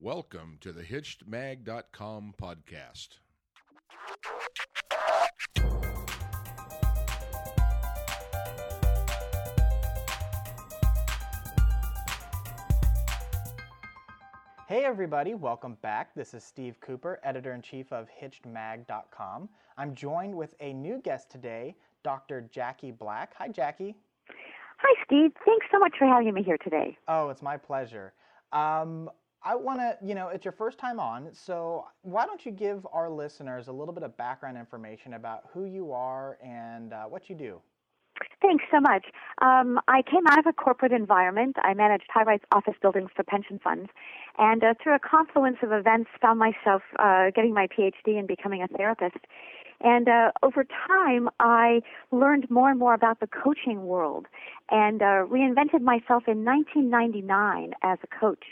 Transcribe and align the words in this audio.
Welcome 0.00 0.58
to 0.60 0.70
the 0.70 0.84
HitchedMag.com 0.84 2.34
podcast. 2.40 3.18
Hey 14.68 14.84
everybody, 14.84 15.34
welcome 15.34 15.76
back. 15.82 16.14
This 16.14 16.32
is 16.32 16.44
Steve 16.44 16.78
Cooper, 16.80 17.18
editor 17.24 17.52
in 17.54 17.60
chief 17.60 17.92
of 17.92 18.06
HitchedMag.com. 18.22 19.48
I'm 19.76 19.94
joined 19.96 20.32
with 20.32 20.54
a 20.60 20.74
new 20.74 21.00
guest 21.02 21.28
today, 21.28 21.74
Dr. 22.04 22.42
Jackie 22.52 22.92
Black. 22.92 23.34
Hi, 23.38 23.48
Jackie. 23.48 23.96
Hi, 24.76 25.04
Steve. 25.04 25.32
Thanks 25.44 25.66
so 25.72 25.80
much 25.80 25.94
for 25.98 26.06
having 26.06 26.32
me 26.32 26.44
here 26.44 26.58
today. 26.62 26.96
Oh, 27.08 27.30
it's 27.30 27.42
my 27.42 27.56
pleasure. 27.56 28.12
Um, 28.52 29.10
I 29.42 29.54
want 29.54 29.78
to, 29.78 29.96
you 30.04 30.14
know, 30.14 30.28
it's 30.28 30.44
your 30.44 30.52
first 30.52 30.78
time 30.78 30.98
on, 30.98 31.28
so 31.32 31.86
why 32.02 32.26
don't 32.26 32.44
you 32.44 32.50
give 32.50 32.86
our 32.92 33.08
listeners 33.08 33.68
a 33.68 33.72
little 33.72 33.94
bit 33.94 34.02
of 34.02 34.16
background 34.16 34.58
information 34.58 35.14
about 35.14 35.44
who 35.52 35.64
you 35.64 35.92
are 35.92 36.38
and 36.42 36.92
uh, 36.92 37.04
what 37.04 37.30
you 37.30 37.36
do? 37.36 37.60
Thanks 38.42 38.64
so 38.72 38.80
much. 38.80 39.06
Um, 39.42 39.78
I 39.86 40.02
came 40.02 40.26
out 40.28 40.40
of 40.40 40.46
a 40.46 40.52
corporate 40.52 40.92
environment. 40.92 41.56
I 41.62 41.74
managed 41.74 42.06
high-rise 42.12 42.40
office 42.52 42.74
buildings 42.82 43.10
for 43.14 43.22
pension 43.22 43.60
funds, 43.62 43.90
and 44.38 44.62
uh, 44.64 44.74
through 44.82 44.96
a 44.96 44.98
confluence 44.98 45.58
of 45.62 45.70
events, 45.70 46.10
found 46.20 46.40
myself 46.40 46.82
uh, 46.98 47.30
getting 47.34 47.54
my 47.54 47.68
PhD 47.68 48.18
and 48.18 48.26
becoming 48.26 48.62
a 48.62 48.68
therapist. 48.68 49.18
And 49.80 50.08
uh, 50.08 50.32
over 50.42 50.64
time, 50.64 51.28
I 51.38 51.82
learned 52.10 52.50
more 52.50 52.70
and 52.70 52.78
more 52.78 52.94
about 52.94 53.20
the 53.20 53.28
coaching 53.28 53.86
world, 53.86 54.26
and 54.70 55.00
uh, 55.00 55.26
reinvented 55.30 55.82
myself 55.82 56.24
in 56.26 56.44
1999 56.44 57.74
as 57.82 57.98
a 58.02 58.06
coach. 58.18 58.44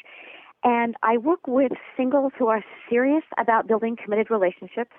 And 0.66 0.97
I 1.02 1.16
work 1.16 1.47
with 1.47 1.73
singles 1.97 2.33
who 2.38 2.48
are 2.48 2.62
serious 2.91 3.23
about 3.38 3.66
building 3.69 3.97
committed 4.02 4.30
relationships, 4.30 4.92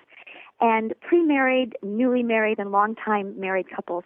and 0.60 0.94
pre-married, 1.00 1.76
newly 1.82 2.24
married, 2.24 2.58
and 2.58 2.72
long-time 2.72 3.38
married 3.38 3.66
couples 3.74 4.02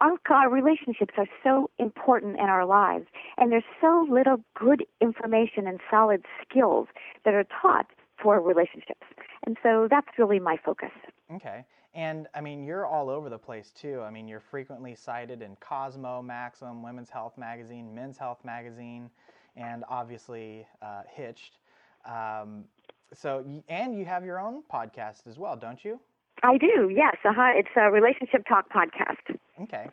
our, 0.00 0.18
our 0.30 0.50
relationships 0.50 1.14
are 1.16 1.28
so 1.42 1.70
important 1.78 2.34
in 2.38 2.46
our 2.46 2.66
lives, 2.66 3.06
and 3.36 3.52
there's 3.52 3.64
so 3.80 4.06
little 4.10 4.38
good 4.58 4.84
information 5.00 5.66
and 5.66 5.80
solid 5.90 6.24
skills 6.42 6.88
that 7.24 7.34
are 7.34 7.46
taught 7.62 7.86
for 8.20 8.40
relationships. 8.40 9.06
And 9.46 9.56
so 9.62 9.88
that's 9.90 10.08
really 10.18 10.40
my 10.40 10.56
focus. 10.64 10.90
Okay. 11.32 11.64
And 11.94 12.26
I 12.34 12.40
mean, 12.40 12.64
you're 12.64 12.86
all 12.86 13.08
over 13.08 13.30
the 13.30 13.38
place 13.38 13.70
too. 13.70 14.00
I 14.00 14.10
mean, 14.10 14.26
you're 14.26 14.40
frequently 14.40 14.96
cited 14.96 15.42
in 15.42 15.56
Cosmo, 15.60 16.22
Maxim, 16.22 16.82
Women's 16.82 17.10
Health 17.10 17.38
Magazine, 17.38 17.94
Men's 17.94 18.18
Health 18.18 18.44
Magazine, 18.44 19.10
and 19.56 19.84
obviously 19.88 20.66
uh, 20.82 21.02
Hitched. 21.14 21.58
Um, 22.04 22.64
so, 23.12 23.44
and 23.68 23.96
you 23.96 24.04
have 24.04 24.24
your 24.24 24.40
own 24.40 24.62
podcast 24.72 25.26
as 25.26 25.38
well, 25.38 25.56
don't 25.56 25.84
you? 25.84 26.00
I 26.42 26.58
do, 26.58 26.90
yes. 26.94 27.16
Uh-huh. 27.24 27.52
It's 27.54 27.68
a 27.76 27.90
relationship 27.90 28.44
talk 28.48 28.66
podcast. 28.70 29.36
Okay. 29.62 29.88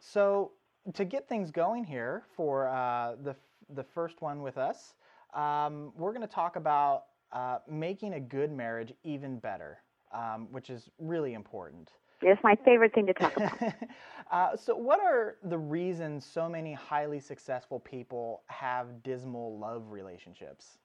So 0.00 0.52
to 0.94 1.04
get 1.04 1.28
things 1.28 1.50
going 1.50 1.84
here 1.84 2.24
for 2.36 2.68
uh, 2.68 3.16
the 3.22 3.36
the 3.74 3.84
first 3.84 4.20
one 4.20 4.42
with 4.42 4.58
us, 4.58 4.94
um, 5.34 5.92
we're 5.96 6.12
going 6.12 6.26
to 6.26 6.34
talk 6.34 6.56
about 6.56 7.04
uh, 7.32 7.58
making 7.70 8.14
a 8.14 8.20
good 8.20 8.52
marriage 8.52 8.92
even 9.04 9.38
better, 9.38 9.78
um, 10.12 10.48
which 10.50 10.68
is 10.68 10.90
really 10.98 11.34
important. 11.34 11.92
It's 12.22 12.42
my 12.42 12.56
favorite 12.64 12.94
thing 12.94 13.06
to 13.06 13.14
talk 13.14 13.36
about. 13.36 13.58
uh, 14.30 14.56
so, 14.56 14.76
what 14.76 15.00
are 15.00 15.36
the 15.44 15.58
reasons 15.58 16.24
so 16.24 16.48
many 16.48 16.72
highly 16.72 17.20
successful 17.20 17.80
people 17.80 18.42
have 18.46 19.02
dismal 19.02 19.58
love 19.58 19.90
relationships? 19.90 20.78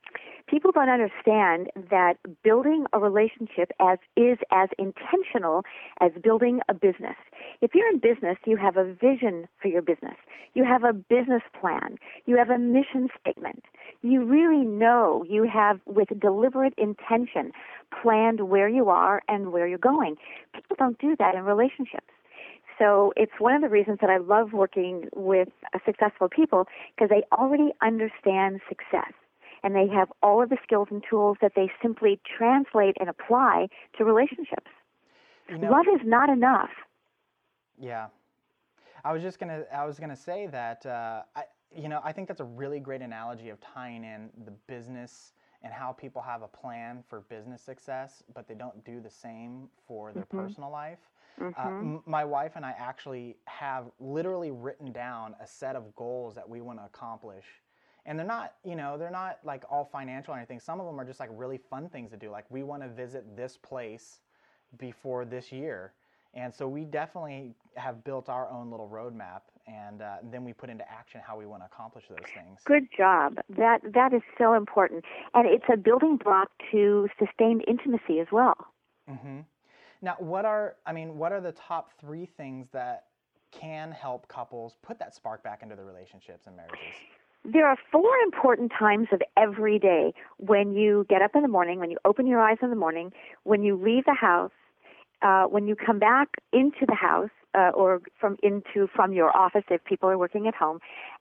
People 0.48 0.72
don't 0.72 0.90
understand 0.90 1.70
that 1.90 2.16
building 2.44 2.86
a 2.94 3.00
relationship 3.00 3.72
as 3.80 4.00
is 4.16 4.38
as 4.52 4.70
intentional 4.80 5.64
as 6.02 6.12
building 6.24 6.62
a 6.70 6.74
business. 6.74 7.16
If 7.62 7.72
you're 7.76 7.90
in 7.90 8.00
business, 8.00 8.38
you 8.46 8.58
have 8.58 8.78
a 8.78 8.94
vision 8.94 9.48
for 9.62 9.68
your 9.68 9.82
business. 9.82 10.16
You 10.54 10.64
have 10.64 10.84
a 10.84 10.94
business 10.94 11.44
plan. 11.60 11.98
You 12.26 12.38
have 12.38 12.50
a 12.50 12.58
mission 12.58 13.10
statement. 13.20 13.64
You 14.02 14.24
really 14.24 14.66
know 14.66 15.24
you 15.28 15.48
have 15.52 15.80
with 15.86 16.08
deliberate 16.20 16.74
intention 16.78 17.52
planned 18.02 18.50
where 18.50 18.70
you 18.70 18.90
are 18.90 19.22
and 19.28 19.52
where 19.52 19.68
you're 19.68 19.78
going. 19.78 20.16
People 20.54 20.76
don't 20.80 21.00
do 21.00 21.16
that 21.20 21.36
in 21.36 21.44
relationships. 21.44 22.08
So 22.80 23.12
it's 23.16 23.32
one 23.40 23.56
of 23.56 23.62
the 23.62 23.70
reasons 23.70 23.98
that 24.02 24.10
I 24.10 24.18
love 24.18 24.54
working 24.54 25.10
with 25.16 25.50
successful 25.84 26.30
people 26.30 26.68
because 26.96 27.10
they 27.10 27.24
already 27.36 27.72
understand 27.82 28.62
success 28.70 29.14
and 29.64 29.76
they 29.76 29.88
have 29.88 30.12
all 30.22 30.42
of 30.42 30.50
the 30.50 30.58
skills 30.64 30.88
and 30.92 31.04
tools 31.10 31.38
that 31.42 31.54
they 31.56 31.70
simply 31.82 32.20
translate 32.38 32.96
and 33.00 33.10
apply 33.10 33.68
to 33.98 34.06
relationships. 34.06 34.72
You 35.50 35.58
know, 35.58 35.72
Love 35.72 35.86
is 35.94 36.02
not 36.06 36.30
enough. 36.30 36.70
Yeah. 37.80 38.08
I 39.04 39.14
was 39.14 39.22
just 39.22 39.40
gonna. 39.40 39.64
I 39.74 39.86
was 39.86 40.00
gonna 40.00 40.16
say 40.16 40.48
that. 40.48 40.86
Uh, 40.86 41.22
I, 41.36 41.44
you 41.76 41.88
know, 41.88 42.02
I 42.04 42.12
think 42.12 42.28
that's 42.28 42.42
a 42.42 42.46
really 42.46 42.80
great 42.80 43.02
analogy 43.02 43.50
of 43.50 43.60
tying 43.62 44.04
in 44.04 44.30
the 44.46 44.52
business 44.68 45.34
and 45.64 45.74
how 45.74 45.92
people 45.92 46.22
have 46.22 46.42
a 46.42 46.48
plan 46.48 47.04
for 47.08 47.22
business 47.22 47.62
success, 47.62 48.24
but 48.34 48.48
they 48.48 48.54
don't 48.54 48.84
do 48.84 49.02
the 49.02 49.10
same 49.10 49.68
for 49.88 50.14
their 50.14 50.24
mm-hmm. 50.24 50.40
personal 50.40 50.72
life. 50.72 51.00
Uh, 51.40 51.44
mm-hmm. 51.44 51.62
Uh, 51.62 51.80
m- 51.80 52.04
my 52.06 52.24
wife 52.24 52.54
and 52.56 52.66
I 52.66 52.74
actually 52.78 53.38
have 53.46 53.86
literally 54.00 54.52
written 54.52 54.92
down 54.92 55.36
a 55.42 55.48
set 55.48 55.76
of 55.76 55.96
goals 55.96 56.36
that 56.36 56.48
we 56.48 56.62
want 56.62 56.80
to 56.80 56.86
accomplish 56.86 57.46
and 58.08 58.18
they're 58.18 58.26
not 58.26 58.54
you 58.64 58.76
know 58.76 58.98
they're 58.98 59.12
not 59.12 59.38
like 59.44 59.64
all 59.70 59.86
financial 59.86 60.34
or 60.34 60.38
anything. 60.38 60.60
Some 60.60 60.80
of 60.80 60.88
them 60.88 61.00
are 61.00 61.06
just 61.06 61.20
like 61.20 61.30
really 61.34 61.58
fun 61.58 61.90
things 61.90 62.10
to 62.12 62.18
do. 62.18 62.32
Like 62.32 62.46
we 62.50 62.64
want 62.64 62.82
to 62.82 62.90
visit 62.90 63.36
this 63.36 63.58
place 63.58 64.20
before 64.80 65.26
this 65.26 65.52
year. 65.52 65.94
And 66.34 66.54
so 66.54 66.68
we 66.68 66.84
definitely 66.84 67.56
have 67.76 68.04
built 68.04 68.30
our 68.30 68.50
own 68.50 68.70
little 68.70 68.90
roadmap 68.90 69.42
and 69.66 70.02
uh, 70.02 70.18
then 70.32 70.44
we 70.44 70.54
put 70.54 70.70
into 70.70 70.90
action 70.90 71.22
how 71.26 71.38
we 71.38 71.46
want 71.46 71.62
to 71.62 71.66
accomplish 71.66 72.06
those 72.10 72.20
things. 72.34 72.62
Good 72.66 72.88
job. 72.96 73.38
That 73.50 73.82
that 73.94 74.14
is 74.14 74.22
so 74.38 74.54
important. 74.54 75.04
And 75.34 75.48
it's 75.48 75.66
a 75.72 75.78
building 75.78 76.18
block 76.24 76.50
to 76.72 77.08
sustained 77.20 77.64
intimacy 77.68 78.20
as 78.20 78.28
well. 78.32 78.56
Mm-hmm. 79.10 79.40
now 80.02 80.16
what 80.20 80.44
are 80.44 80.76
i 80.86 80.92
mean 80.92 81.18
what 81.18 81.32
are 81.32 81.40
the 81.40 81.54
top 81.54 81.92
three 82.02 82.26
things 82.26 82.68
that 82.74 83.06
can 83.52 83.90
help 83.90 84.28
couples 84.28 84.76
put 84.82 85.00
that 85.00 85.16
spark 85.16 85.42
back 85.44 85.64
into 85.64 85.78
their 85.78 85.86
relationships 85.86 86.46
and 86.46 86.58
marriages 86.58 86.94
there 87.46 87.68
are 87.68 87.78
four 87.92 88.16
important 88.26 88.72
times 88.78 89.08
of 89.12 89.22
every 89.38 89.80
day 89.80 90.14
when 90.38 90.74
you 90.74 91.06
get 91.10 91.22
up 91.22 91.32
in 91.36 91.42
the 91.42 91.48
morning, 91.48 91.80
when 91.80 91.92
you 91.92 91.98
open 92.06 92.28
your 92.28 92.42
eyes 92.42 92.58
in 92.62 92.70
the 92.70 92.76
morning, 92.76 93.12
when 93.44 93.64
you 93.64 93.76
leave 93.76 94.06
the 94.06 94.14
house, 94.14 94.52
uh, 95.22 95.44
when 95.44 95.68
you 95.68 95.76
come 95.76 96.00
back 96.00 96.30
into 96.52 96.86
the 96.88 96.96
house 96.96 97.30
uh, 97.58 97.72
or 97.74 98.02
from 98.20 98.38
into 98.44 98.88
from 98.94 99.14
your 99.14 99.36
office 99.36 99.64
if 99.70 99.84
people 99.84 100.10
are 100.10 100.18
working 100.18 100.48
at 100.48 100.56
home, 100.56 100.80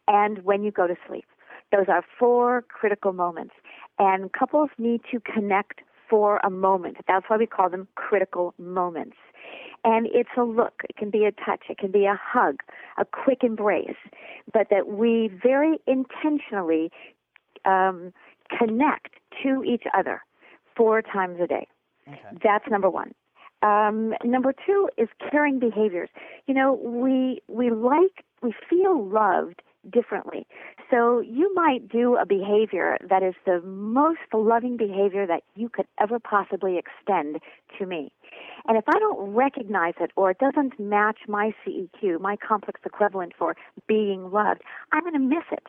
and 0.09 0.44
when 0.44 0.62
you 0.62 0.71
go 0.71 0.87
to 0.87 0.97
sleep. 1.09 1.27
Those 1.72 1.87
are 1.88 2.04
four 2.19 2.62
critical 2.69 3.12
moments, 3.12 3.54
and 3.98 4.33
couples 4.33 4.71
need 4.78 5.00
to 5.10 5.21
connect 5.21 5.81
for 6.09 6.41
a 6.44 6.50
moment. 6.50 6.99
That's 7.06 7.27
why 7.28 7.37
we 7.37 7.47
call 7.47 7.71
them 7.71 7.89
critical 7.94 8.55
moments. 8.59 9.17
And 9.84 10.09
it's 10.12 10.31
a 10.37 10.43
look, 10.43 10.83
it 10.89 10.97
can 10.97 11.11
be 11.11 11.25
a 11.25 11.33
touch, 11.33 11.65
it 11.69 11.78
can 11.78 11.93
be 11.93 12.06
a 12.06 12.19
hug, 12.21 12.61
a 12.99 13.05
quick 13.05 13.44
embrace, 13.44 13.97
but 14.53 14.66
that 14.71 14.89
we 14.89 15.31
very 15.43 15.78
intentionally 15.87 16.91
um, 17.65 18.12
connect 18.56 19.15
to 19.43 19.62
each 19.65 19.84
other 19.97 20.22
four 20.77 21.03
times 21.03 21.41
a 21.41 21.47
day. 21.47 21.69
Okay. 22.09 22.21
That's 22.43 22.65
number 22.71 22.91
one. 22.91 23.12
Um, 23.62 24.15
number 24.25 24.53
two 24.66 24.89
is 24.97 25.09
caring 25.31 25.59
behaviors. 25.59 26.11
You 26.47 26.55
know, 26.55 26.75
we 26.75 27.43
we 27.49 27.71
like 27.71 28.25
we 28.43 28.55
feel 28.69 29.05
loved 29.09 29.62
differently. 29.91 30.47
So 30.91 31.21
you 31.21 31.53
might 31.55 31.89
do 31.89 32.17
a 32.17 32.25
behavior 32.25 32.97
that 33.09 33.23
is 33.23 33.35
the 33.45 33.61
most 33.63 34.21
loving 34.33 34.77
behavior 34.77 35.27
that 35.27 35.43
you 35.55 35.69
could 35.69 35.87
ever 36.01 36.19
possibly 36.19 36.78
extend 36.78 37.41
to 37.78 37.87
me. 37.87 38.13
And 38.69 38.77
if 38.77 38.84
I 38.89 38.99
don't 38.99 39.34
recognize 39.34 39.95
it 40.01 40.10
or 40.16 40.31
it 40.31 40.39
doesn't 40.39 40.78
match 40.78 41.19
my 41.27 41.53
CEQ, 41.65 42.21
my 42.21 42.37
complex 42.37 42.81
equivalent 42.84 43.33
for 43.37 43.57
being 43.89 44.31
loved, 44.31 44.63
I'm 44.93 45.03
going 45.03 45.15
to 45.15 45.19
miss 45.19 45.45
it. 45.51 45.66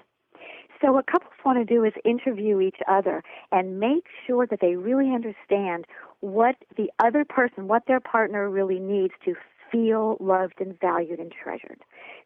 So 0.81 0.91
what 0.91 1.07
couples 1.07 1.33
want 1.43 1.57
to 1.57 1.65
do 1.65 1.83
is 1.83 1.93
interview 2.05 2.59
each 2.59 2.77
other 2.87 3.23
and 3.51 3.79
make 3.79 4.05
sure 4.27 4.45
that 4.45 4.59
they 4.61 4.75
really 4.75 5.11
understand 5.11 5.85
what 6.19 6.55
the 6.75 6.91
other 7.03 7.25
person, 7.25 7.67
what 7.67 7.83
their 7.87 7.99
partner 7.99 8.49
really 8.49 8.79
needs 8.79 9.13
to 9.25 9.33
feel 9.71 10.17
loved 10.19 10.59
and 10.59 10.79
valued 10.79 11.19
and 11.19 11.31
treasured. 11.31 11.81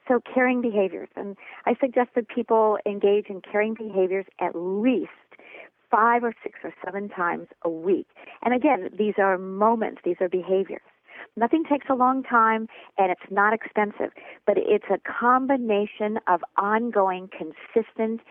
So 0.08 0.22
caring 0.34 0.62
behaviors. 0.62 1.10
And 1.16 1.38
I 1.66 1.76
suggest 1.80 2.12
that 2.16 2.28
people 2.28 2.78
engage 2.86 3.28
in 3.28 3.42
caring 3.42 3.74
behaviors 3.74 4.26
at 4.40 4.56
least 4.56 5.10
five 5.90 6.24
or 6.24 6.34
six 6.42 6.60
or 6.64 6.74
seven 6.84 7.10
times 7.10 7.48
a 7.64 7.70
week. 7.70 8.08
And 8.44 8.54
again, 8.54 8.90
these 8.98 9.16
are 9.18 9.38
moments, 9.38 10.02
these 10.04 10.16
are 10.22 10.30
behaviors. 10.30 10.82
Nothing 11.36 11.64
takes 11.64 11.86
a 11.90 11.94
long 11.96 12.24
time 12.24 12.68
and 12.98 13.12
it's 13.12 13.32
not 13.32 13.54
expensive, 13.54 14.12
but 14.46 14.58
it's 14.58 14.86
a 14.90 14.98
combination 15.00 16.20
of 16.28 16.42
ongoing, 16.58 17.30
consistent 17.30 18.22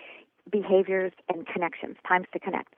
behaviors 0.50 1.12
and 1.28 1.46
connections, 1.46 1.96
times 2.06 2.26
to 2.32 2.38
connect. 2.38 2.74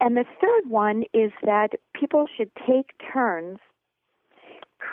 And 0.00 0.16
the 0.16 0.24
third 0.40 0.70
one 0.70 1.04
is 1.12 1.32
that 1.42 1.70
people 1.98 2.26
should 2.36 2.50
take 2.66 2.92
turns 3.12 3.58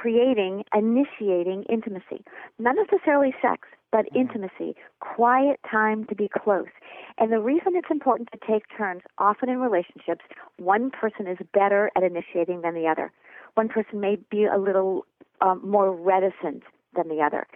creating, 0.01 0.63
initiating 0.73 1.63
intimacy. 1.69 2.23
Not 2.59 2.75
necessarily 2.75 3.33
sex, 3.41 3.67
but 3.91 4.05
mm-hmm. 4.05 4.19
intimacy, 4.19 4.75
quiet 4.99 5.59
time 5.69 6.05
to 6.05 6.15
be 6.15 6.29
close. 6.29 6.69
And 7.17 7.31
the 7.31 7.39
reason 7.39 7.73
it's 7.75 7.91
important 7.91 8.29
to 8.31 8.39
take 8.45 8.63
turns, 8.77 9.01
often 9.17 9.49
in 9.49 9.59
relationships, 9.59 10.23
one 10.57 10.91
person 10.91 11.27
is 11.27 11.37
better 11.53 11.91
at 11.95 12.03
initiating 12.03 12.61
than 12.61 12.73
the 12.73 12.87
other. 12.87 13.11
One 13.55 13.67
person 13.67 13.99
may 13.99 14.17
be 14.29 14.45
a 14.45 14.57
little 14.57 15.05
um, 15.41 15.61
more 15.63 15.93
reticent 15.93 16.63
than 16.95 17.09
the 17.09 17.21
other. 17.21 17.47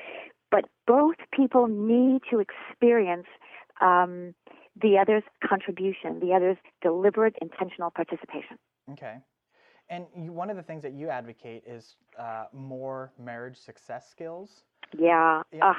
But 0.52 0.66
both 0.88 1.16
people 1.32 1.68
need 1.68 2.22
to 2.32 2.40
experience 2.40 3.28
um, 3.82 4.34
the 4.82 4.98
other's 4.98 5.24
contribution, 5.48 6.20
the 6.20 6.34
other's 6.34 6.58
deliberate, 6.82 7.36
intentional 7.42 7.92
participation. 7.92 8.58
Okay. 8.92 9.16
And 9.90 10.06
you, 10.16 10.32
one 10.32 10.50
of 10.50 10.56
the 10.56 10.64
things 10.64 10.82
that 10.84 10.94
you 10.94 11.10
advocate 11.10 11.64
is 11.68 11.96
uh, 12.18 12.46
more 12.54 13.12
marriage 13.24 13.58
success 13.58 14.10
skills. 14.10 14.64
Yeah. 14.98 15.44
yeah. 15.52 15.70
Uh, 15.70 15.74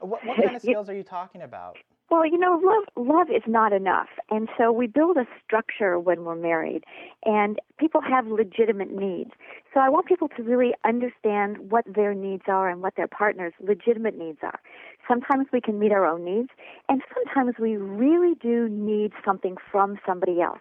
what, 0.06 0.24
what 0.26 0.36
kind 0.36 0.56
of 0.56 0.62
skills 0.62 0.88
are 0.88 0.94
you 0.94 1.04
talking 1.04 1.42
about? 1.42 1.76
Well, 2.12 2.26
you 2.26 2.36
know, 2.36 2.60
love 2.62 3.06
love 3.06 3.28
is 3.30 3.42
not 3.46 3.72
enough, 3.72 4.08
and 4.28 4.46
so 4.58 4.70
we 4.70 4.86
build 4.86 5.16
a 5.16 5.24
structure 5.42 5.98
when 5.98 6.24
we're 6.24 6.34
married, 6.34 6.84
and 7.24 7.58
people 7.78 8.02
have 8.02 8.26
legitimate 8.26 8.92
needs. 8.92 9.30
So 9.72 9.80
I 9.80 9.88
want 9.88 10.04
people 10.04 10.28
to 10.36 10.42
really 10.42 10.74
understand 10.84 11.70
what 11.70 11.86
their 11.86 12.12
needs 12.12 12.42
are 12.48 12.68
and 12.68 12.82
what 12.82 12.96
their 12.96 13.08
partner's 13.08 13.54
legitimate 13.66 14.18
needs 14.18 14.40
are. 14.42 14.60
Sometimes 15.08 15.46
we 15.54 15.62
can 15.62 15.78
meet 15.78 15.90
our 15.90 16.04
own 16.04 16.22
needs, 16.22 16.50
and 16.90 17.00
sometimes 17.14 17.54
we 17.58 17.78
really 17.78 18.34
do 18.34 18.68
need 18.68 19.12
something 19.24 19.56
from 19.70 19.98
somebody 20.06 20.42
else. 20.42 20.60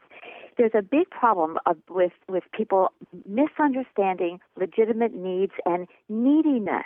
There's 0.62 0.76
a 0.76 0.84
big 0.84 1.10
problem 1.10 1.58
of, 1.66 1.78
with 1.90 2.12
with 2.30 2.44
people 2.56 2.90
misunderstanding 3.28 4.40
legitimate 4.56 5.12
needs 5.12 5.54
and 5.66 5.88
neediness 6.08 6.86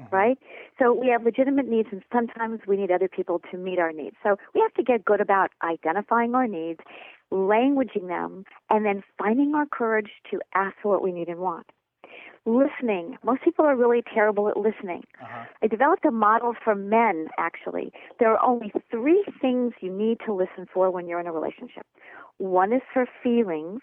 mm-hmm. 0.00 0.14
right? 0.14 0.38
So 0.78 0.92
we 0.92 1.08
have 1.08 1.24
legitimate 1.24 1.68
needs, 1.68 1.88
and 1.92 2.02
sometimes 2.12 2.60
we 2.66 2.76
need 2.76 2.90
other 2.90 3.08
people 3.08 3.40
to 3.50 3.56
meet 3.56 3.78
our 3.78 3.92
needs. 3.92 4.16
So 4.22 4.36
we 4.54 4.60
have 4.60 4.74
to 4.74 4.82
get 4.82 5.04
good 5.04 5.20
about 5.20 5.50
identifying 5.62 6.34
our 6.34 6.46
needs, 6.46 6.80
languaging 7.32 8.08
them, 8.08 8.44
and 8.68 8.84
then 8.84 9.02
finding 9.18 9.54
our 9.54 9.66
courage 9.66 10.10
to 10.30 10.40
ask 10.54 10.74
for 10.82 10.90
what 10.90 11.02
we 11.02 11.12
need 11.12 11.28
and 11.28 11.38
want. 11.38 11.66
Listening. 12.46 13.18
Most 13.22 13.42
people 13.42 13.64
are 13.66 13.76
really 13.76 14.02
terrible 14.14 14.48
at 14.48 14.56
listening. 14.56 15.04
Uh-huh. 15.22 15.44
I 15.62 15.66
developed 15.66 16.04
a 16.06 16.10
model 16.10 16.54
for 16.64 16.74
men, 16.74 17.28
actually. 17.38 17.92
There 18.18 18.32
are 18.32 18.42
only 18.42 18.72
three 18.90 19.24
things 19.40 19.74
you 19.80 19.92
need 19.92 20.18
to 20.26 20.32
listen 20.32 20.66
for 20.72 20.90
when 20.90 21.06
you're 21.06 21.20
in 21.20 21.26
a 21.26 21.32
relationship. 21.32 21.86
One 22.38 22.72
is 22.72 22.80
for 22.94 23.06
feelings, 23.22 23.80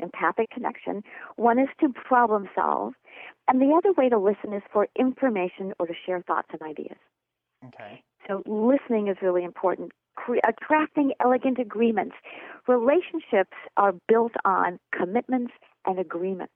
empathic 0.00 0.50
connection. 0.50 1.02
One 1.36 1.58
is 1.58 1.68
to 1.80 1.88
problem 1.88 2.48
solve. 2.54 2.92
And 3.48 3.60
the 3.60 3.74
other 3.74 3.92
way 3.92 4.08
to 4.10 4.18
listen 4.18 4.52
is 4.52 4.62
for 4.70 4.88
information 4.98 5.72
or 5.78 5.86
to 5.86 5.94
share 6.04 6.22
thoughts 6.22 6.48
and 6.52 6.60
ideas. 6.62 6.98
Okay. 7.66 8.02
So 8.28 8.42
listening 8.46 9.08
is 9.08 9.16
really 9.22 9.44
important. 9.44 9.92
Cre- 10.16 10.38
attracting 10.46 11.12
elegant 11.20 11.58
agreements. 11.58 12.14
Relationships 12.68 13.56
are 13.76 13.94
built 14.08 14.32
on 14.44 14.78
commitments 14.92 15.52
and 15.86 15.98
agreements. 15.98 16.52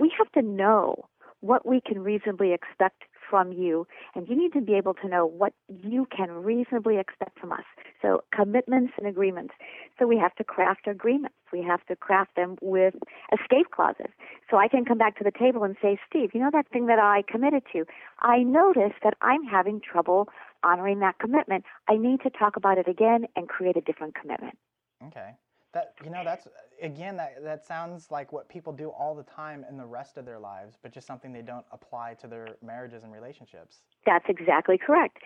We 0.00 0.12
have 0.18 0.32
to 0.32 0.42
know 0.42 1.04
what 1.40 1.66
we 1.66 1.80
can 1.80 2.00
reasonably 2.00 2.52
expect 2.52 3.02
from 3.28 3.52
you, 3.52 3.86
and 4.14 4.28
you 4.28 4.36
need 4.36 4.52
to 4.52 4.60
be 4.60 4.74
able 4.74 4.92
to 4.94 5.08
know 5.08 5.24
what 5.24 5.52
you 5.68 6.06
can 6.14 6.30
reasonably 6.30 6.98
expect 6.98 7.38
from 7.38 7.52
us. 7.52 7.64
So, 8.02 8.24
commitments 8.34 8.92
and 8.98 9.06
agreements. 9.06 9.54
So, 9.98 10.06
we 10.06 10.18
have 10.18 10.34
to 10.34 10.44
craft 10.44 10.88
agreements. 10.88 11.36
We 11.52 11.62
have 11.62 11.84
to 11.86 11.96
craft 11.96 12.34
them 12.34 12.56
with 12.60 12.94
escape 13.32 13.70
clauses. 13.70 14.10
So, 14.50 14.56
I 14.56 14.68
can 14.68 14.84
come 14.84 14.98
back 14.98 15.16
to 15.18 15.24
the 15.24 15.30
table 15.30 15.62
and 15.62 15.76
say, 15.80 15.98
Steve, 16.08 16.30
you 16.34 16.40
know 16.40 16.50
that 16.52 16.68
thing 16.72 16.86
that 16.86 16.98
I 16.98 17.22
committed 17.30 17.62
to? 17.72 17.84
I 18.20 18.38
noticed 18.38 19.00
that 19.04 19.14
I'm 19.22 19.44
having 19.44 19.80
trouble 19.80 20.28
honoring 20.64 20.98
that 21.00 21.18
commitment. 21.18 21.64
I 21.88 21.96
need 21.96 22.20
to 22.22 22.30
talk 22.30 22.56
about 22.56 22.78
it 22.78 22.88
again 22.88 23.26
and 23.36 23.48
create 23.48 23.76
a 23.76 23.80
different 23.80 24.14
commitment. 24.14 24.58
Okay. 25.06 25.36
That 25.72 25.94
you 26.04 26.10
know 26.10 26.22
that's 26.24 26.48
again 26.82 27.16
that 27.16 27.44
that 27.44 27.64
sounds 27.64 28.10
like 28.10 28.32
what 28.32 28.48
people 28.48 28.72
do 28.72 28.88
all 28.88 29.14
the 29.14 29.22
time 29.22 29.64
in 29.68 29.76
the 29.76 29.86
rest 29.86 30.16
of 30.16 30.24
their 30.24 30.38
lives, 30.38 30.76
but 30.82 30.92
just 30.92 31.06
something 31.06 31.32
they 31.32 31.42
don't 31.42 31.64
apply 31.70 32.14
to 32.14 32.26
their 32.26 32.56
marriages 32.60 33.04
and 33.04 33.12
relationships. 33.12 33.82
That's 34.04 34.24
exactly 34.28 34.78
correct. 34.78 35.18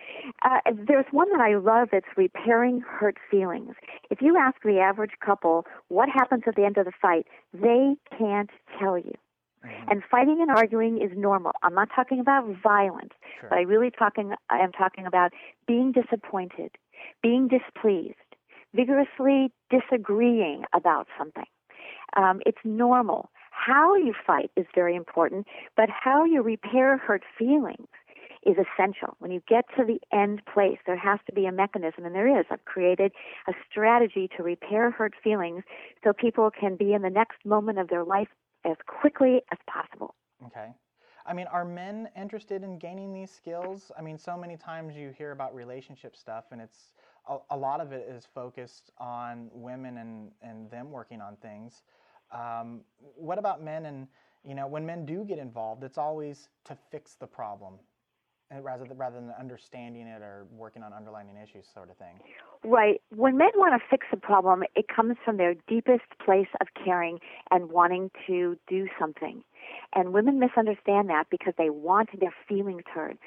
Uh, 0.43 0.59
there's 0.87 1.05
one 1.11 1.29
that 1.31 1.41
I 1.41 1.55
love. 1.55 1.89
It's 1.93 2.07
repairing 2.15 2.81
hurt 2.81 3.17
feelings. 3.31 3.73
If 4.11 4.21
you 4.21 4.37
ask 4.37 4.61
the 4.63 4.79
average 4.79 5.13
couple 5.25 5.65
what 5.87 6.09
happens 6.09 6.43
at 6.45 6.55
the 6.55 6.63
end 6.63 6.77
of 6.77 6.85
the 6.85 6.93
fight, 7.01 7.25
they 7.53 7.95
can't 8.15 8.51
tell 8.79 8.99
you. 8.99 9.13
Mm-hmm. 9.65 9.91
And 9.91 10.03
fighting 10.09 10.41
and 10.41 10.51
arguing 10.51 11.01
is 11.01 11.11
normal. 11.15 11.53
I'm 11.63 11.73
not 11.73 11.89
talking 11.95 12.19
about 12.19 12.45
violence, 12.61 13.13
sure. 13.39 13.49
but 13.49 13.57
I 13.57 13.61
really 13.61 13.89
talking 13.89 14.33
I 14.49 14.57
am 14.59 14.71
talking 14.71 15.05
about 15.05 15.31
being 15.67 15.91
disappointed, 15.91 16.71
being 17.23 17.47
displeased, 17.47 18.15
vigorously 18.75 19.51
disagreeing 19.69 20.63
about 20.73 21.07
something. 21.17 21.45
Um, 22.17 22.41
it's 22.45 22.57
normal. 22.63 23.29
How 23.51 23.95
you 23.95 24.13
fight 24.25 24.51
is 24.55 24.65
very 24.75 24.95
important, 24.95 25.47
but 25.75 25.89
how 25.89 26.25
you 26.25 26.41
repair 26.41 26.97
hurt 26.97 27.23
feelings 27.37 27.87
is 28.45 28.57
essential. 28.57 29.15
When 29.19 29.31
you 29.31 29.41
get 29.47 29.65
to 29.77 29.83
the 29.83 29.99
end 30.15 30.41
place, 30.51 30.77
there 30.85 30.97
has 30.97 31.19
to 31.25 31.33
be 31.33 31.45
a 31.45 31.51
mechanism, 31.51 32.05
and 32.05 32.13
there 32.13 32.39
is. 32.39 32.45
I've 32.51 32.65
created 32.65 33.11
a 33.47 33.53
strategy 33.69 34.29
to 34.37 34.43
repair 34.43 34.91
hurt 34.91 35.13
feelings 35.23 35.63
so 36.03 36.13
people 36.13 36.51
can 36.51 36.75
be 36.75 36.93
in 36.93 37.01
the 37.01 37.09
next 37.09 37.37
moment 37.43 37.79
of 37.79 37.89
their 37.89 38.03
life 38.03 38.27
as 38.63 38.75
quickly 38.85 39.41
as 39.51 39.57
possible. 39.67 40.13
Okay. 40.45 40.73
I 41.25 41.33
mean, 41.33 41.47
are 41.47 41.65
men 41.65 42.09
interested 42.15 42.63
in 42.63 42.77
gaining 42.77 43.13
these 43.13 43.31
skills? 43.31 43.91
I 43.97 44.01
mean, 44.01 44.17
so 44.17 44.37
many 44.37 44.57
times 44.57 44.95
you 44.95 45.13
hear 45.17 45.31
about 45.31 45.55
relationship 45.55 46.15
stuff, 46.15 46.45
and 46.51 46.61
it's 46.61 46.93
a, 47.27 47.37
a 47.49 47.57
lot 47.57 47.81
of 47.81 47.91
it 47.91 48.07
is 48.09 48.27
focused 48.33 48.91
on 48.99 49.49
women 49.51 49.97
and, 49.97 50.31
and 50.41 50.69
them 50.69 50.91
working 50.91 51.21
on 51.21 51.35
things. 51.37 51.83
Um, 52.31 52.81
what 53.15 53.39
about 53.39 53.63
men? 53.63 53.85
And 53.85 54.07
you 54.43 54.53
know, 54.53 54.67
when 54.67 54.85
men 54.85 55.05
do 55.05 55.25
get 55.25 55.39
involved, 55.39 55.83
it's 55.83 55.97
always 55.97 56.49
to 56.65 56.77
fix 56.91 57.15
the 57.15 57.27
problem, 57.27 57.75
rather 58.61 58.85
than, 58.85 58.97
rather 58.97 59.15
than 59.15 59.31
understanding 59.39 60.07
it 60.07 60.21
or 60.21 60.45
working 60.51 60.83
on 60.83 60.93
underlying 60.93 61.27
issues, 61.41 61.65
sort 61.73 61.89
of 61.89 61.97
thing. 61.97 62.19
Right. 62.63 63.01
When 63.15 63.37
men 63.37 63.49
want 63.55 63.79
to 63.79 63.87
fix 63.89 64.07
a 64.11 64.17
problem, 64.17 64.63
it 64.75 64.85
comes 64.93 65.17
from 65.23 65.37
their 65.37 65.55
deepest 65.67 66.05
place 66.23 66.47
of 66.61 66.67
caring 66.83 67.19
and 67.51 67.71
wanting 67.71 68.11
to 68.27 68.57
do 68.67 68.87
something. 68.99 69.43
And 69.93 70.13
women 70.13 70.39
misunderstand 70.39 71.09
that 71.09 71.25
because 71.29 71.53
they 71.57 71.69
want 71.69 72.09
their 72.19 72.33
feelings 72.47 72.83
heard. 72.93 73.17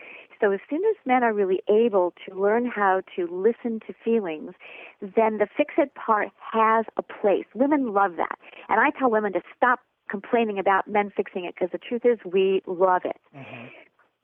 So 0.40 0.52
as 0.52 0.60
soon 0.70 0.82
as 0.88 0.96
men 1.04 1.24
are 1.24 1.32
really 1.32 1.60
able 1.68 2.14
to 2.28 2.34
learn 2.40 2.66
how 2.66 3.02
to 3.16 3.26
listen 3.26 3.80
to 3.86 3.94
feelings, 4.04 4.52
then 5.00 5.38
the 5.38 5.48
fix 5.56 5.74
it 5.78 5.94
part 5.94 6.28
has 6.52 6.84
a 6.96 7.02
place. 7.02 7.46
Women 7.54 7.92
love 7.92 8.12
that. 8.16 8.38
And 8.68 8.80
I 8.80 8.90
tell 8.96 9.10
women 9.10 9.32
to 9.32 9.40
stop 9.56 9.80
complaining 10.08 10.58
about 10.58 10.88
men 10.88 11.12
fixing 11.14 11.44
it 11.44 11.54
because 11.54 11.70
the 11.72 11.78
truth 11.78 12.02
is 12.04 12.18
we 12.24 12.62
love 12.66 13.02
it. 13.04 13.16
Mm-hmm. 13.36 13.66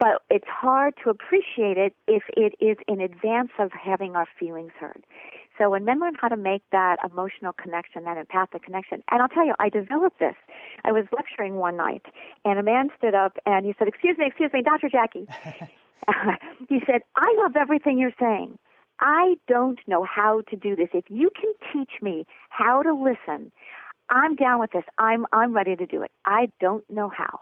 But 0.05 0.21
it's 0.29 0.47
hard 0.47 0.93
to 1.03 1.09
appreciate 1.09 1.79
it 1.79 1.95
if 2.07 2.25
it 2.37 2.53
is 2.61 2.77
in 2.87 3.01
advance 3.01 3.53
of 3.59 3.71
having 3.73 4.15
our 4.17 4.27
feelings 4.39 4.73
heard. 4.79 5.03
So 5.57 5.71
when 5.71 5.87
men 5.87 5.99
learn 5.99 6.15
how 6.21 6.29
to 6.29 6.37
make 6.37 6.63
that 6.73 6.99
emotional 7.03 7.55
connection, 7.55 8.05
that 8.05 8.19
empathic 8.19 8.65
connection, 8.65 9.03
and 9.11 9.23
I'll 9.23 9.29
tell 9.29 9.47
you, 9.47 9.55
I 9.59 9.71
developed 9.71 10.19
this. 10.19 10.35
I 10.85 10.93
was 10.93 11.07
lecturing 11.11 11.55
one 11.55 11.79
night, 11.79 12.03
and 12.45 12.59
a 12.59 12.63
man 12.63 12.91
stood 12.99 13.15
up 13.15 13.39
and 13.47 13.65
he 13.65 13.75
said, 13.79 13.89
"Excuse 13.89 14.19
me, 14.19 14.27
excuse 14.27 14.53
me, 14.53 14.61
Dr. 14.61 14.91
Jackie." 14.91 15.27
he 16.69 16.81
said, 16.87 17.01
I 17.17 17.35
love 17.39 17.57
everything 17.57 17.99
you're 17.99 18.13
saying. 18.21 18.59
I 19.01 19.37
don't 19.49 19.79
know 19.87 20.05
how 20.05 20.43
to 20.51 20.57
do 20.57 20.77
this. 20.77 20.89
If 20.93 21.05
you 21.09 21.31
can 21.31 21.53
teach 21.73 22.03
me 22.03 22.27
how 22.51 22.83
to 22.83 22.93
listen, 22.93 23.51
I'm 24.11 24.37
down 24.37 24.61
with 24.61 24.73
this. 24.73 24.85
I'm 24.99 25.25
I'm 25.33 25.55
ready 25.55 25.77
to 25.77 25.87
do 25.87 26.03
it. 26.03 26.11
I 26.27 26.51
don't 26.61 26.85
know 26.91 27.09
how. 27.09 27.41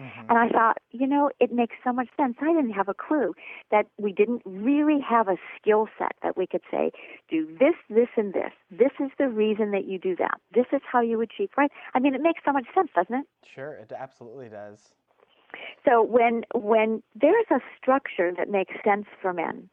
Mm-hmm. 0.00 0.30
And 0.30 0.38
I 0.38 0.48
thought, 0.48 0.78
you 0.92 1.06
know, 1.06 1.30
it 1.40 1.52
makes 1.52 1.76
so 1.84 1.92
much 1.92 2.08
sense. 2.16 2.36
I 2.40 2.52
didn't 2.54 2.72
have 2.72 2.88
a 2.88 2.94
clue 2.94 3.34
that 3.70 3.86
we 3.98 4.12
didn't 4.12 4.42
really 4.46 4.98
have 5.06 5.28
a 5.28 5.36
skill 5.56 5.88
set 5.98 6.12
that 6.22 6.36
we 6.36 6.46
could 6.46 6.62
say, 6.70 6.90
do 7.28 7.46
this, 7.58 7.74
this, 7.90 8.08
and 8.16 8.32
this. 8.32 8.52
This 8.70 8.92
is 8.98 9.10
the 9.18 9.28
reason 9.28 9.72
that 9.72 9.84
you 9.84 9.98
do 9.98 10.16
that. 10.16 10.40
This 10.54 10.66
is 10.72 10.80
how 10.90 11.00
you 11.00 11.20
achieve, 11.20 11.50
right? 11.56 11.70
I 11.94 11.98
mean, 11.98 12.14
it 12.14 12.22
makes 12.22 12.40
so 12.44 12.52
much 12.52 12.66
sense, 12.74 12.88
doesn't 12.94 13.14
it? 13.14 13.26
Sure, 13.54 13.74
it 13.74 13.92
absolutely 13.94 14.48
does. 14.48 14.94
So 15.84 16.02
when 16.02 16.44
when 16.54 17.02
there's 17.20 17.46
a 17.50 17.58
structure 17.76 18.32
that 18.36 18.48
makes 18.48 18.72
sense 18.84 19.06
for 19.20 19.32
men, 19.32 19.68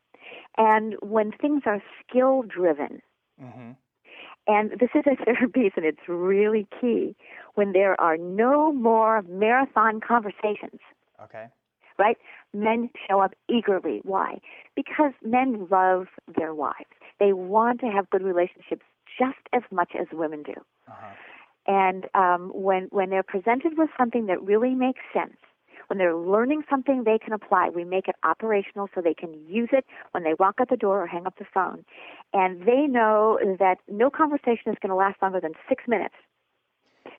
and 0.57 0.95
when 1.01 1.31
things 1.31 1.63
are 1.65 1.81
skill 2.01 2.41
driven, 2.41 3.01
mm-hmm. 3.41 3.71
And 4.47 4.71
this 4.71 4.89
is 4.95 5.03
a 5.05 5.15
third 5.25 5.53
piece, 5.53 5.73
and 5.75 5.85
it's 5.85 6.07
really 6.07 6.67
key. 6.79 7.15
When 7.55 7.73
there 7.73 7.99
are 7.99 8.17
no 8.17 8.71
more 8.71 9.23
marathon 9.23 9.99
conversations. 9.99 10.79
Okay. 11.23 11.47
Right? 11.99 12.17
Men 12.53 12.91
show 13.09 13.21
up 13.21 13.33
eagerly. 13.49 14.01
Why? 14.03 14.39
Because 14.75 15.13
men 15.25 15.67
love 15.71 16.05
their 16.37 16.53
wives. 16.53 16.85
They 17.19 17.33
want 17.33 17.79
to 17.79 17.87
have 17.87 18.09
good 18.11 18.21
relationships 18.21 18.85
just 19.19 19.39
as 19.51 19.63
much 19.71 19.93
as 19.99 20.05
women 20.13 20.43
do. 20.43 20.53
Uh-huh. 20.87 21.13
And 21.65 22.05
um, 22.13 22.51
when 22.53 22.87
when 22.91 23.09
they're 23.09 23.23
presented 23.23 23.77
with 23.77 23.89
something 23.97 24.27
that 24.27 24.41
really 24.41 24.75
makes 24.75 25.01
sense, 25.11 25.37
when 25.87 25.97
they're 25.97 26.15
learning 26.15 26.63
something 26.69 27.03
they 27.03 27.17
can 27.17 27.33
apply, 27.33 27.69
we 27.69 27.83
make 27.83 28.07
it 28.07 28.15
operational 28.23 28.89
so 28.93 29.01
they 29.01 29.13
can 29.13 29.33
use 29.47 29.69
it 29.71 29.85
when 30.11 30.23
they 30.23 30.33
walk 30.39 30.55
out 30.59 30.69
the 30.69 30.77
door 30.77 31.01
or 31.03 31.07
hang 31.07 31.25
up 31.25 31.37
the 31.37 31.45
phone. 31.53 31.85
And 32.33 32.61
they 32.61 32.87
know 32.87 33.39
that 33.59 33.77
no 33.87 34.09
conversation 34.09 34.71
is 34.71 34.75
going 34.81 34.89
to 34.89 34.95
last 34.95 35.21
longer 35.21 35.39
than 35.39 35.53
six 35.69 35.83
minutes. 35.87 36.15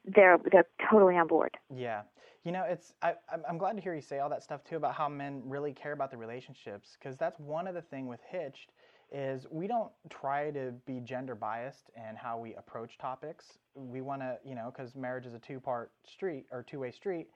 They're 0.05 0.39
they're 0.51 0.67
totally 0.91 1.17
on 1.17 1.27
board. 1.27 1.57
Yeah. 1.75 2.03
You 2.45 2.53
know, 2.53 2.65
it's 2.67 2.95
I, 3.03 3.15
I'm- 3.31 3.59
glad 3.59 3.77
to 3.77 3.83
hear 3.83 3.95
you 3.95 4.01
say 4.01 4.21
all 4.21 4.31
that 4.31 4.43
stuff 4.43 4.65
too 4.65 4.77
about 4.77 4.95
how 4.95 5.09
men 5.09 5.43
really 5.45 5.73
care 5.73 5.93
about 5.93 6.11
the 6.11 6.17
relationships 6.17 6.97
because 6.99 7.17
that's 7.17 7.39
one 7.41 7.67
of 7.67 7.75
the 7.75 7.83
thing 7.83 8.07
with 8.07 8.21
Hitched 8.31 8.71
is 9.11 9.47
we 9.51 9.67
don't 9.67 9.91
try 10.11 10.51
to 10.51 10.73
be 10.87 11.01
gender 11.01 11.35
biased 11.35 11.91
in 11.97 12.15
how 12.15 12.39
we 12.39 12.55
approach 12.55 12.99
topics. 12.99 13.59
We 13.75 14.03
want 14.03 14.21
to, 14.21 14.39
you 14.45 14.55
know, 14.55 14.71
because 14.75 14.95
marriage 14.95 15.25
is 15.25 15.35
a 15.35 15.39
two-part 15.39 15.91
street 16.05 16.47
or 16.53 16.63
two-way 16.63 16.91
street. 16.91 17.29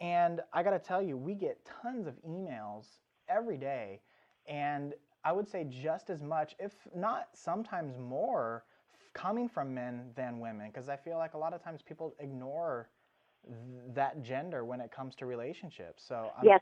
And 0.00 0.40
I 0.52 0.62
got 0.62 0.70
to 0.70 0.78
tell 0.78 1.02
you, 1.02 1.16
we 1.16 1.34
get 1.34 1.58
tons 1.82 2.06
of 2.06 2.14
emails 2.22 2.86
every 3.28 3.56
day, 3.56 4.00
and 4.46 4.94
I 5.24 5.32
would 5.32 5.48
say 5.48 5.64
just 5.68 6.10
as 6.10 6.22
much, 6.22 6.54
if 6.58 6.72
not 6.94 7.28
sometimes 7.34 7.98
more, 7.98 8.64
coming 9.14 9.48
from 9.48 9.74
men 9.74 10.10
than 10.14 10.38
women 10.40 10.68
because 10.68 10.88
I 10.88 10.96
feel 10.96 11.16
like 11.16 11.34
a 11.34 11.38
lot 11.38 11.54
of 11.54 11.62
times 11.62 11.80
people 11.82 12.14
ignore 12.20 12.90
th- 13.44 13.94
that 13.94 14.22
gender 14.22 14.64
when 14.64 14.80
it 14.80 14.90
comes 14.92 15.14
to 15.16 15.26
relationships. 15.26 16.04
So 16.06 16.32
I'm, 16.38 16.46
Yes, 16.46 16.60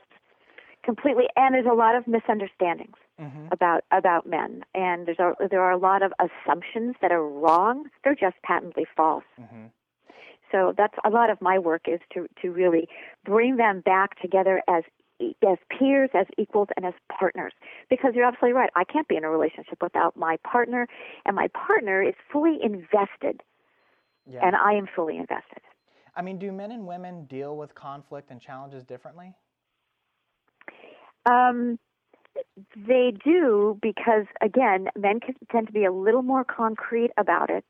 completely. 0.83 1.25
And 1.35 1.53
there's 1.53 1.65
a 1.69 1.73
lot 1.75 1.95
of 1.95 2.07
misunderstandings 2.07 2.95
Mhm. 3.19 3.51
about 3.51 3.83
about 3.91 4.25
men, 4.25 4.63
and 4.73 5.05
there's 5.05 5.19
a, 5.19 5.33
there 5.49 5.61
are 5.61 5.71
a 5.71 5.77
lot 5.77 6.01
of 6.01 6.13
assumptions 6.19 6.95
that 7.01 7.11
are 7.11 7.27
wrong. 7.27 7.89
They're 8.03 8.15
just 8.15 8.41
patently 8.43 8.85
false. 8.95 9.25
Mhm. 9.39 9.71
So 10.55 10.73
that's 10.77 10.93
a 11.03 11.09
lot 11.09 11.29
of 11.29 11.41
my 11.41 11.59
work 11.59 11.83
is 11.87 11.99
to 12.13 12.27
to 12.41 12.49
really 12.49 12.87
bring 13.25 13.57
them 13.57 13.81
back 13.81 14.19
together 14.21 14.61
as 14.69 14.83
as 15.19 15.57
peers, 15.69 16.09
as 16.13 16.27
equals, 16.37 16.69
and 16.77 16.85
as 16.85 16.93
partners. 17.19 17.53
Because 17.89 18.13
you're 18.15 18.25
absolutely 18.25 18.53
right. 18.53 18.69
I 18.75 18.85
can't 18.85 19.07
be 19.07 19.17
in 19.17 19.25
a 19.25 19.29
relationship 19.29 19.79
without 19.81 20.15
my 20.15 20.37
partner, 20.49 20.87
and 21.25 21.35
my 21.35 21.49
partner 21.49 22.01
is 22.01 22.15
fully 22.31 22.57
invested, 22.63 23.41
Yeah. 24.25 24.45
and 24.45 24.55
I 24.55 24.73
am 24.73 24.87
fully 24.95 25.17
invested. 25.17 25.61
I 26.15 26.21
mean, 26.21 26.39
do 26.39 26.51
men 26.53 26.71
and 26.71 26.87
women 26.87 27.25
deal 27.25 27.57
with 27.57 27.75
conflict 27.75 28.31
and 28.31 28.39
challenges 28.39 28.83
differently? 28.85 29.33
Um, 31.25 31.79
they 32.75 33.13
do 33.23 33.77
because 33.81 34.25
again, 34.41 34.87
men 34.97 35.19
can, 35.19 35.35
tend 35.51 35.67
to 35.67 35.73
be 35.73 35.85
a 35.85 35.91
little 35.91 36.21
more 36.21 36.43
concrete 36.43 37.11
about 37.17 37.49
it, 37.49 37.65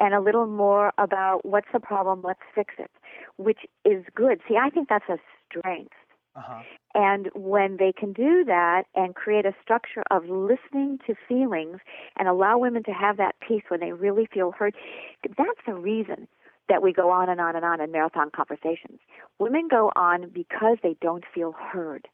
and 0.00 0.14
a 0.14 0.20
little 0.20 0.46
more 0.46 0.92
about 0.98 1.44
what's 1.44 1.68
the 1.72 1.80
problem, 1.80 2.22
let's 2.22 2.40
fix 2.54 2.74
it, 2.78 2.90
which 3.36 3.60
is 3.84 4.04
good. 4.14 4.40
See, 4.48 4.56
I 4.56 4.70
think 4.70 4.88
that's 4.88 5.08
a 5.08 5.18
strength. 5.48 5.92
Uh 6.36 6.42
huh. 6.44 6.62
And 6.94 7.28
when 7.34 7.76
they 7.76 7.92
can 7.92 8.12
do 8.12 8.44
that 8.44 8.84
and 8.94 9.14
create 9.14 9.46
a 9.46 9.54
structure 9.62 10.02
of 10.10 10.24
listening 10.28 10.98
to 11.06 11.14
feelings 11.28 11.78
and 12.18 12.28
allow 12.28 12.58
women 12.58 12.82
to 12.84 12.92
have 12.92 13.16
that 13.18 13.36
peace 13.46 13.62
when 13.68 13.80
they 13.80 13.92
really 13.92 14.26
feel 14.32 14.52
heard, 14.52 14.74
that's 15.22 15.60
the 15.66 15.74
reason 15.74 16.26
that 16.68 16.82
we 16.82 16.92
go 16.92 17.10
on 17.10 17.28
and 17.28 17.40
on 17.40 17.54
and 17.54 17.64
on 17.64 17.80
in 17.80 17.92
marathon 17.92 18.30
conversations. 18.34 18.98
Women 19.38 19.68
go 19.70 19.92
on 19.94 20.30
because 20.30 20.78
they 20.82 20.96
don't 21.00 21.24
feel 21.32 21.52
heard. 21.52 22.08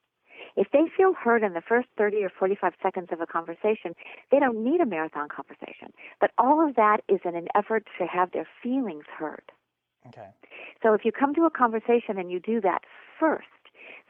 If 0.56 0.68
they 0.72 0.84
feel 0.96 1.14
heard 1.14 1.42
in 1.42 1.52
the 1.52 1.60
first 1.60 1.88
30 1.96 2.24
or 2.24 2.30
45 2.30 2.72
seconds 2.82 3.08
of 3.12 3.20
a 3.20 3.26
conversation, 3.26 3.94
they 4.30 4.38
don't 4.38 4.62
need 4.62 4.80
a 4.80 4.86
marathon 4.86 5.28
conversation. 5.28 5.92
But 6.20 6.32
all 6.38 6.66
of 6.66 6.76
that 6.76 6.98
is 7.08 7.20
in 7.24 7.36
an 7.36 7.48
effort 7.54 7.86
to 7.98 8.06
have 8.06 8.32
their 8.32 8.48
feelings 8.62 9.04
heard. 9.16 9.52
Okay. 10.08 10.28
So 10.82 10.94
if 10.94 11.04
you 11.04 11.12
come 11.12 11.34
to 11.34 11.44
a 11.44 11.50
conversation 11.50 12.18
and 12.18 12.30
you 12.30 12.40
do 12.40 12.60
that 12.62 12.80
first, 13.18 13.46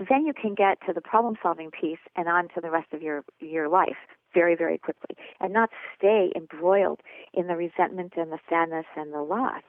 then 0.09 0.25
you 0.25 0.33
can 0.33 0.55
get 0.55 0.79
to 0.87 0.93
the 0.93 1.01
problem 1.01 1.37
solving 1.43 1.71
piece 1.71 1.99
and 2.17 2.29
on 2.29 2.49
to 2.55 2.61
the 2.61 2.71
rest 2.71 2.93
of 2.93 3.03
your 3.03 3.25
your 3.41 3.69
life 3.69 3.97
very 4.33 4.55
very 4.55 4.79
quickly 4.79 5.17
and 5.41 5.53
not 5.53 5.71
stay 5.97 6.31
embroiled 6.37 7.01
in 7.35 7.49
the 7.49 7.57
resentment 7.57 8.15
and 8.17 8.33
the 8.33 8.39
sadness 8.49 8.87
and 8.97 9.13
the 9.13 9.21
loss. 9.21 9.63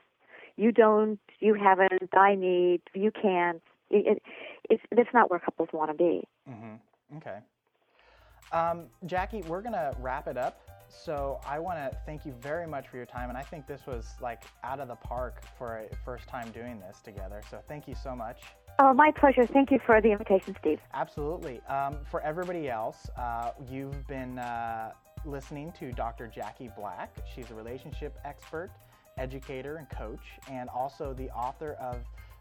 You 0.57 0.71
don't, 0.71 1.19
you 1.39 1.55
haven't, 1.55 2.13
I 2.13 2.35
need, 2.35 2.81
you 2.93 3.11
can't. 3.11 3.61
It, 3.91 4.07
it, 4.07 4.21
it's 4.69 4.83
it's 4.91 5.10
not 5.13 5.29
where 5.29 5.39
couples 5.39 5.69
want 5.74 5.91
to 5.91 5.98
be. 5.98 6.24
Mm-hmm. 6.50 7.17
Okay. 7.17 7.38
Um, 8.51 8.86
Jackie, 9.05 9.41
we're 9.43 9.62
gonna 9.62 9.93
wrap 10.00 10.27
it 10.27 10.38
up. 10.38 10.62
So 10.89 11.39
I 11.48 11.57
want 11.57 11.77
to 11.77 11.98
thank 12.05 12.25
you 12.25 12.33
very 12.41 12.67
much 12.67 12.89
for 12.89 12.98
your 12.98 13.05
time, 13.05 13.29
and 13.29 13.38
I 13.38 13.43
think 13.43 13.65
this 13.65 13.88
was 13.88 14.07
like 14.21 14.43
out 14.63 14.81
of 14.81 14.89
the 14.89 14.95
park 14.95 15.41
for 15.57 15.77
a 15.77 15.95
first 16.03 16.27
time 16.27 16.51
doing 16.51 16.81
this 16.81 17.00
together. 17.01 17.41
So 17.50 17.62
thank 17.67 17.88
you 17.88 17.95
so 17.95 18.13
much. 18.13 18.41
Oh, 18.79 18.93
my 18.93 19.12
pleasure. 19.12 19.45
Thank 19.45 19.71
you 19.71 19.79
for 19.86 20.01
the 20.01 20.12
invitation, 20.12 20.55
Steve. 20.60 20.79
Absolutely. 20.93 21.62
Um, 21.67 21.98
for 22.10 22.21
everybody 22.21 22.69
else, 22.69 23.10
uh, 23.17 23.51
you've 23.69 24.07
been 24.07 24.39
uh, 24.39 24.91
listening 25.25 25.71
to 25.79 25.91
Dr. 25.91 26.27
Jackie 26.27 26.69
Black. 26.75 27.15
She's 27.33 27.51
a 27.51 27.53
relationship 27.53 28.17
expert, 28.25 28.71
educator, 29.17 29.75
and 29.77 29.89
coach, 29.89 30.39
and 30.50 30.67
also 30.69 31.13
the 31.13 31.29
author 31.29 31.74
of 31.74 31.98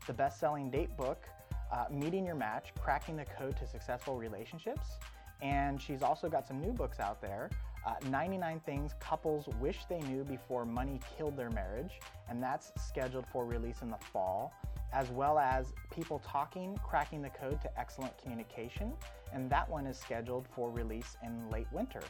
the 0.07 0.13
best 0.13 0.41
selling 0.41 0.71
date 0.71 0.97
book, 0.97 1.25
uh, 1.73 1.85
Meeting 1.91 2.27
Your 2.27 2.35
Match 2.35 2.73
Cracking 2.81 3.17
the 3.17 3.25
Code 3.25 3.57
to 3.59 3.67
Successful 3.67 4.17
Relationships. 4.17 4.99
And 5.43 5.81
she's 5.81 6.03
also 6.03 6.29
got 6.29 6.47
some 6.47 6.61
new 6.61 6.73
books 6.73 7.01
out 7.01 7.21
there. 7.23 7.51
Uh, 7.87 7.95
99 8.11 8.61
Things 8.67 8.93
Couples 9.01 9.47
Wish 9.59 9.87
They 9.89 10.01
Knew 10.01 10.23
Before 10.23 10.67
Money 10.67 11.01
Killed 11.17 11.37
Their 11.37 11.51
Marriage, 11.51 11.99
and 12.29 12.43
that's 12.43 12.73
scheduled 12.77 13.25
for 13.33 13.47
release 13.47 13.81
in 13.81 13.91
the 13.91 13.97
fall, 14.13 14.53
as 14.93 15.09
well 15.11 15.39
as 15.39 15.73
People 15.91 16.21
Talking 16.27 16.79
Cracking 16.87 17.23
the 17.23 17.31
Code 17.31 17.61
to 17.63 17.81
Excellent 17.81 18.13
Communication, 18.19 18.93
and 19.33 19.49
that 19.49 19.67
one 19.67 19.87
is 19.87 19.99
scheduled 19.99 20.47
for 20.55 20.71
release 20.71 21.17
in 21.25 21.49
late 21.49 21.69
winter. 21.73 22.03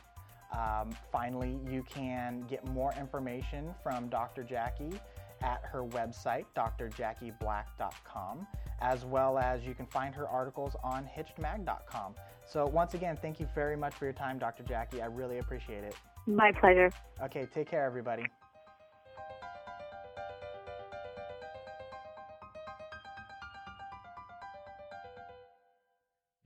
Um, 0.53 0.91
finally, 1.13 1.61
you 1.71 1.85
can 1.85 2.45
get 2.49 2.67
more 2.71 2.93
information 2.99 3.73
from 3.83 4.09
Dr. 4.09 4.43
Jackie 4.43 4.99
at 5.43 5.63
her 5.65 5.85
website, 5.85 6.47
drjackieblack.com, 6.57 8.47
as 8.81 9.05
well 9.05 9.39
as 9.39 9.63
you 9.65 9.75
can 9.75 9.87
find 9.87 10.15
her 10.15 10.29
articles 10.29 10.75
on 10.83 11.09
hitchedmag.com. 11.17 12.15
So, 12.47 12.67
once 12.67 12.95
again, 12.95 13.19
thank 13.21 13.39
you 13.39 13.49
very 13.55 13.77
much 13.77 13.95
for 13.95 14.05
your 14.05 14.15
time, 14.15 14.39
Dr. 14.39 14.63
Jackie. 14.65 15.03
I 15.03 15.07
really 15.07 15.39
appreciate 15.39 15.85
it. 15.85 15.95
My 16.27 16.53
pleasure. 16.53 16.91
Okay, 17.23 17.47
take 17.53 17.71
care, 17.71 17.85
everybody. 17.85 18.25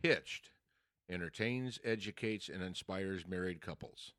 Hitched 0.02 0.50
entertains, 1.08 1.78
educates, 1.84 2.48
and 2.48 2.62
inspires 2.62 3.26
married 3.26 3.60
couples. 3.60 4.12